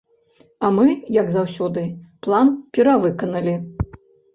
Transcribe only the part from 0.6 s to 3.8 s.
А мы, як заўсёды, план перавыканалі.